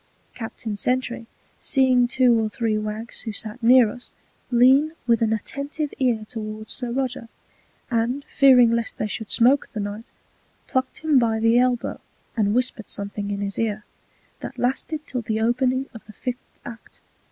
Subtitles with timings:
[0.33, 1.27] Captain Sentry
[1.59, 4.11] seeing two or three Waggs who sat near us,
[4.49, 7.29] lean with an attentive Ear towards Sir Roger,
[7.91, 10.09] and fearing lest they should Smoke the Knight,
[10.65, 12.01] pluck'd him by the Elbow,
[12.35, 13.85] and whisper'd something in his Ear,
[14.39, 16.99] that lasted till the Opening of the Fifth Act.